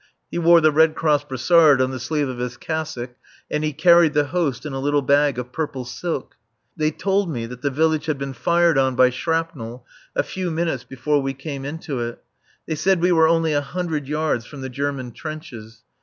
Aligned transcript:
He 0.31 0.39
wore 0.39 0.61
the 0.61 0.71
Red 0.71 0.95
Cross 0.95 1.25
brassard 1.25 1.79
on 1.79 1.91
the 1.91 1.99
sleeve 1.99 2.27
of 2.27 2.39
his 2.39 2.57
cassock 2.57 3.11
and 3.51 3.63
he 3.63 3.71
carried 3.71 4.13
the 4.15 4.25
Host 4.25 4.65
in 4.65 4.73
a 4.73 4.79
little 4.79 5.03
bag 5.03 5.37
of 5.37 5.51
purple 5.51 5.85
silk. 5.85 6.37
They 6.75 6.89
told 6.89 7.29
me 7.29 7.45
that 7.45 7.61
the 7.61 7.69
village 7.69 8.07
had 8.07 8.17
been 8.17 8.33
fired 8.33 8.79
on 8.79 8.95
by 8.95 9.11
shrapnel 9.11 9.85
a 10.15 10.23
few 10.23 10.49
minutes 10.49 10.83
before 10.83 11.21
we 11.21 11.35
came 11.35 11.65
into 11.65 11.99
it. 11.99 12.17
They 12.65 12.73
said 12.73 12.99
we 12.99 13.11
were 13.11 13.27
only 13.27 13.53
a 13.53 13.61
hundred[?] 13.61 14.07
yards 14.07 14.43
from 14.47 14.61
the 14.61 14.69
German 14.69 15.11
trenches. 15.11 15.83